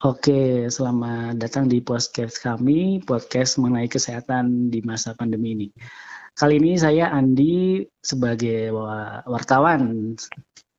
[0.00, 5.68] Oke, selamat datang di podcast kami, podcast mengenai kesehatan di masa pandemi ini.
[6.32, 8.72] Kali ini saya Andi sebagai
[9.28, 10.16] wartawan,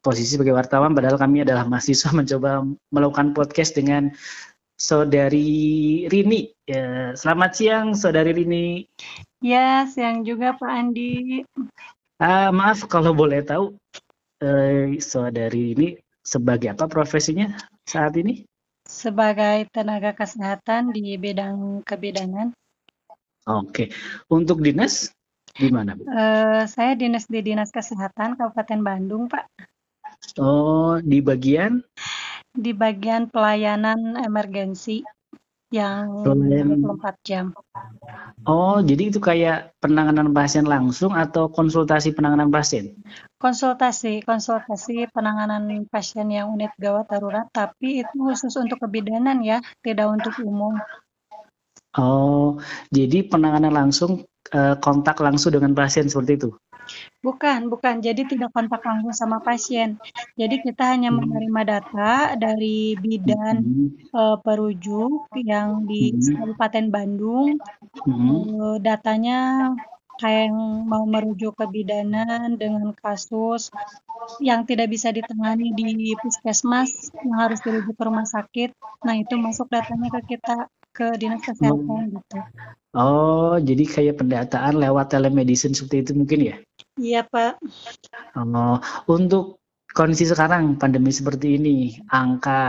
[0.02, 4.10] posisi sebagai wartawan padahal kami adalah mahasiswa mencoba melakukan podcast dengan
[4.73, 6.58] Saudari Rini.
[6.65, 8.90] Ya, selamat siang Saudari Rini.
[9.46, 11.46] Ya, siang juga Pak Andi.
[12.17, 13.78] Uh, maaf kalau boleh tahu,
[14.42, 15.88] uh, Saudari ini
[16.26, 17.53] sebagai apa profesinya
[17.85, 18.49] saat ini?
[18.91, 22.52] Sebagai tenaga kesehatan di bidang kebidanan.
[23.48, 23.88] Oke,
[24.27, 25.16] untuk dinas
[25.55, 25.95] di mana?
[25.95, 29.48] Uh, saya dinas di dinas kesehatan Kabupaten Bandung, Pak.
[30.36, 31.80] Oh, di bagian?
[32.52, 35.02] Di bagian pelayanan emergensi
[35.71, 37.45] yang 24 jam.
[38.43, 42.99] Oh, jadi itu kayak penanganan pasien langsung atau konsultasi penanganan pasien?
[43.39, 50.11] Konsultasi, konsultasi penanganan pasien yang unit gawat darurat, tapi itu khusus untuk kebidanan ya, tidak
[50.11, 50.75] untuk umum.
[51.95, 52.59] Oh,
[52.91, 56.50] jadi penanganan langsung eh, kontak langsung dengan pasien seperti itu?
[57.22, 58.02] Bukan, bukan.
[58.02, 60.02] Jadi tidak kontak langsung sama pasien.
[60.36, 61.20] Jadi kita hanya hmm.
[61.22, 63.61] menerima data dari bidan
[64.09, 66.42] uh, perujuk yang di hmm.
[66.42, 67.62] Kabupaten Bandung.
[68.03, 69.72] Uh, datanya
[70.22, 73.73] kayak yang mau merujuk ke bidanan dengan kasus
[74.38, 78.69] yang tidak bisa ditangani di puskesmas yang harus dirujuk ke rumah sakit.
[79.02, 82.38] Nah, itu masuk datanya ke kita ke dinas kesehatan gitu.
[82.92, 86.56] Oh, jadi kayak pendataan lewat telemedicine seperti itu mungkin ya?
[87.00, 87.64] Iya, Pak.
[88.36, 88.75] Oh,
[89.08, 89.64] untuk
[89.95, 92.62] kondisi sekarang pandemi seperti ini, angka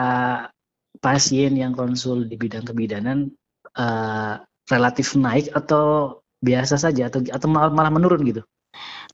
[1.03, 3.35] pasien yang konsul di bidang kebidanan
[3.75, 4.39] uh,
[4.71, 8.43] relatif naik atau biasa saja atau atau malah menurun gitu?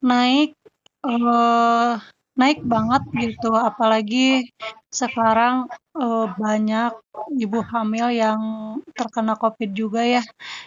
[0.04, 0.52] Naik
[1.08, 1.96] uh,
[2.38, 4.46] naik banget gitu apalagi
[4.88, 5.66] sekarang
[5.98, 6.94] uh, banyak
[7.34, 8.40] ibu hamil yang
[8.94, 10.22] terkena covid juga ya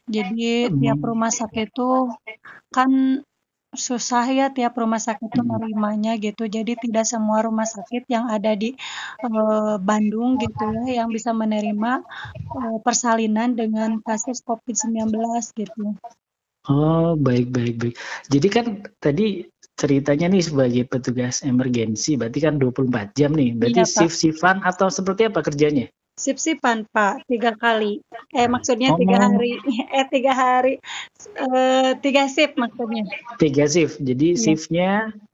[0.05, 0.83] jadi hmm.
[0.83, 2.11] tiap rumah sakit itu
[2.75, 3.23] kan
[3.71, 8.51] susah ya tiap rumah sakit itu menerimanya gitu jadi tidak semua rumah sakit yang ada
[8.51, 8.75] di
[9.23, 12.03] uh, Bandung gitu ya yang bisa menerima
[12.51, 15.15] uh, persalinan dengan kasus COVID-19
[15.55, 15.95] gitu.
[16.69, 17.95] Oh, baik baik baik.
[18.29, 18.65] Jadi kan
[19.01, 23.57] tadi ceritanya nih sebagai petugas emergensi, berarti kan 24 jam nih.
[23.57, 25.89] Berarti iya, shift-shiftan atau seperti apa kerjanya?
[26.21, 28.05] Shift-shiftan, Pak, tiga kali.
[28.37, 28.99] Eh, maksudnya oh.
[29.01, 29.57] tiga hari.
[29.97, 30.77] Eh, tiga hari.
[31.33, 33.09] Uh, tiga shift maksudnya.
[33.41, 33.97] Tiga shift.
[33.97, 34.39] Jadi iya.
[34.39, 34.91] shiftnya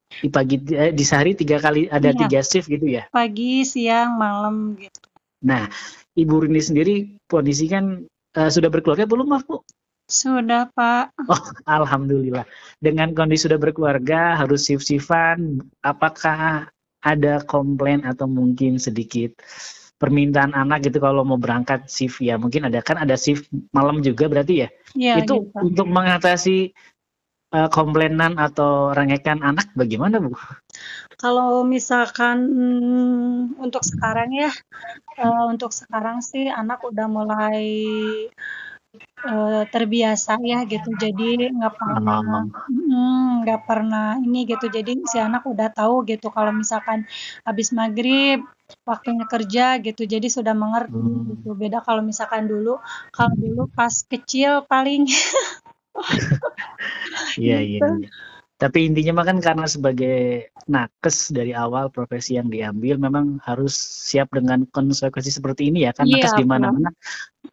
[0.08, 2.20] di pagi eh, di sehari tiga kali ada iya.
[2.24, 3.04] tiga shift gitu ya?
[3.12, 5.04] Pagi, siang, malam gitu.
[5.44, 5.68] Nah,
[6.16, 6.96] Ibu Rini sendiri
[7.28, 8.08] kondisi kan
[8.40, 9.60] uh, sudah berkeluarga belum, Maaf, Bu?
[10.08, 11.12] Sudah, Pak.
[11.28, 12.48] Oh, alhamdulillah.
[12.80, 16.72] Dengan kondisi sudah berkeluarga, harus shift-shiftan, apakah
[17.04, 19.36] ada komplain atau mungkin sedikit
[19.98, 24.30] permintaan anak gitu kalau mau berangkat shift ya mungkin ada kan ada shift malam juga
[24.30, 25.58] berarti ya, ya itu gitu.
[25.58, 26.70] untuk mengatasi
[27.50, 30.38] uh, komplainan atau rengekan anak bagaimana bu?
[31.18, 34.54] Kalau misalkan hmm, untuk sekarang ya
[35.18, 37.66] uh, untuk sekarang sih anak udah mulai
[39.26, 40.90] uh, terbiasa ya gitu.
[41.00, 42.46] Jadi nggak pernah
[43.42, 44.70] nggak mm, pernah ini gitu.
[44.70, 47.08] Jadi si anak udah tahu gitu kalau misalkan
[47.42, 48.44] habis maghrib
[48.86, 50.04] waktunya kerja gitu.
[50.06, 51.26] Jadi sudah mengerti hmm.
[51.34, 51.50] gitu.
[51.58, 52.78] Beda kalau misalkan dulu
[53.16, 55.08] kalau dulu pas kecil paling
[57.40, 58.06] iya iya gitu.
[58.58, 63.78] Iya tapi intinya mah kan karena sebagai nakes dari awal profesi yang diambil memang harus
[63.78, 66.90] siap dengan konsekuensi seperti ini ya kan yeah, nakes di mana-mana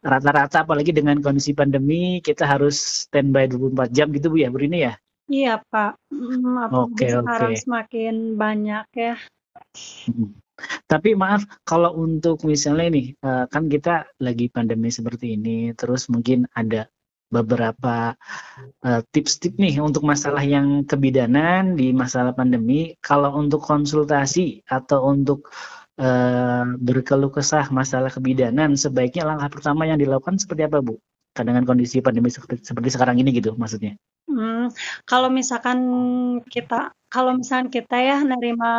[0.01, 4.89] rata-rata apalagi dengan kondisi pandemi kita harus standby 24 jam gitu Bu ya Bu ini
[4.89, 4.97] ya.
[5.25, 5.93] Iya Pak.
[6.13, 7.61] Hmm, oke okay, sekarang okay.
[7.61, 9.15] semakin banyak ya.
[10.09, 10.37] Hmm.
[10.87, 16.47] Tapi maaf kalau untuk misalnya ini eh, kan kita lagi pandemi seperti ini terus mungkin
[16.55, 16.87] ada
[17.35, 18.15] beberapa
[18.87, 22.95] uh, tips-tips nih untuk masalah yang kebidanan di masalah pandemi.
[23.03, 25.51] Kalau untuk konsultasi atau untuk
[25.99, 30.95] uh, berkeluh kesah masalah kebidanan, sebaiknya langkah pertama yang dilakukan seperti apa, Bu?
[31.35, 33.99] Dengan kondisi pandemi seperti, seperti sekarang ini gitu maksudnya.
[34.25, 34.73] Hmm,
[35.05, 35.79] kalau misalkan
[36.49, 38.73] kita kalau misalkan kita ya nerima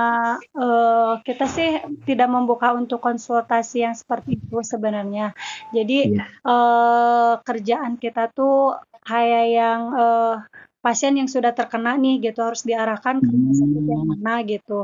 [0.58, 5.32] uh, kita sih tidak membuka untuk konsultasi yang seperti itu sebenarnya.
[5.72, 6.28] Jadi yeah.
[6.28, 6.50] Iya.
[6.50, 8.76] uh, kerjaan kita tuh
[9.06, 10.36] kayak yang uh,
[10.82, 14.12] pasien yang sudah terkena nih gitu harus diarahkan ke rumah sakit yang hmm.
[14.18, 14.80] mana gitu.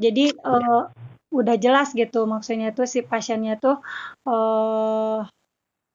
[0.00, 0.88] Jadi uh,
[1.30, 3.78] udah jelas gitu maksudnya tuh si pasiennya tuh
[4.24, 5.28] uh,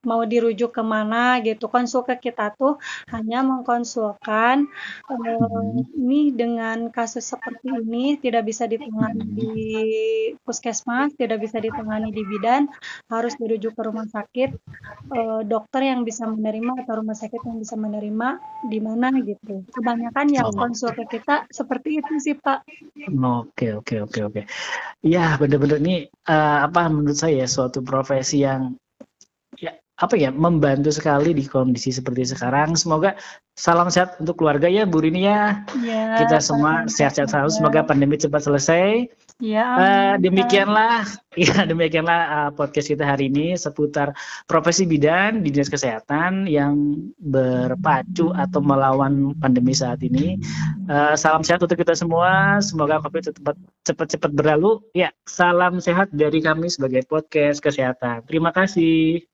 [0.05, 1.69] mau dirujuk ke mana gitu.
[1.69, 2.77] Konsul ke kita tuh
[3.13, 4.65] hanya mengkonsulkan
[5.09, 5.63] uh,
[5.97, 9.53] ini dengan kasus seperti ini tidak bisa ditangani di
[10.43, 12.67] puskesmas, tidak bisa ditangani di bidan,
[13.09, 14.49] harus dirujuk ke rumah sakit,
[15.13, 19.65] uh, dokter yang bisa menerima atau rumah sakit yang bisa menerima di mana gitu.
[19.73, 20.55] Kebanyakan yang oh.
[20.55, 22.65] konsul ke kita seperti itu sih Pak.
[23.21, 24.41] Oke oke oke oke.
[25.01, 28.77] Ya benar-benar ini uh, apa menurut saya suatu profesi yang
[29.57, 32.73] ya apa ya membantu sekali di kondisi seperti sekarang.
[32.73, 33.13] Semoga
[33.53, 35.61] salam sehat untuk keluarga ya Bu Rini ya.
[35.85, 37.51] ya Kita semua sehat-sehat selalu.
[37.53, 39.13] Semoga pandemi cepat selesai.
[39.37, 39.65] Ya.
[39.77, 41.05] Uh, demikianlah
[41.37, 44.13] ya demikianlah uh, podcast kita hari ini seputar
[44.49, 50.41] profesi bidan di dinas kesehatan yang berpacu atau melawan pandemi saat ini.
[50.89, 52.57] Uh, salam sehat untuk kita semua.
[52.57, 53.55] Semoga COVID cepat
[53.85, 54.81] cepat-cepat berlalu.
[54.97, 58.25] Ya, salam sehat dari kami sebagai podcast kesehatan.
[58.25, 59.30] Terima kasih.